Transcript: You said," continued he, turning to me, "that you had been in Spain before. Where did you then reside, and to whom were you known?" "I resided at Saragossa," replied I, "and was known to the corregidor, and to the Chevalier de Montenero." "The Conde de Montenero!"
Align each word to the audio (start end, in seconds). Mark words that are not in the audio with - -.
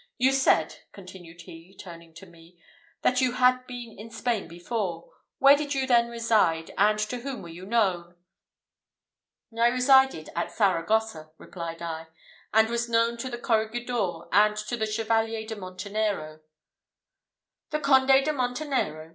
You 0.17 0.31
said," 0.31 0.79
continued 0.93 1.41
he, 1.41 1.75
turning 1.79 2.15
to 2.15 2.25
me, 2.25 2.57
"that 3.03 3.21
you 3.21 3.33
had 3.33 3.67
been 3.67 3.99
in 3.99 4.09
Spain 4.09 4.47
before. 4.47 5.11
Where 5.37 5.55
did 5.55 5.75
you 5.75 5.85
then 5.85 6.09
reside, 6.09 6.71
and 6.75 6.97
to 6.97 7.19
whom 7.19 7.43
were 7.43 7.49
you 7.49 7.67
known?" 7.67 8.15
"I 9.55 9.67
resided 9.67 10.31
at 10.35 10.51
Saragossa," 10.51 11.29
replied 11.37 11.83
I, 11.83 12.07
"and 12.51 12.67
was 12.67 12.89
known 12.89 13.15
to 13.17 13.29
the 13.29 13.37
corregidor, 13.37 14.21
and 14.31 14.57
to 14.57 14.75
the 14.75 14.87
Chevalier 14.87 15.45
de 15.45 15.55
Montenero." 15.55 16.39
"The 17.69 17.79
Conde 17.79 18.07
de 18.07 18.33
Montenero!" 18.33 19.09